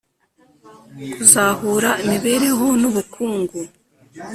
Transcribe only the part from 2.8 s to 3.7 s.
n ubukungu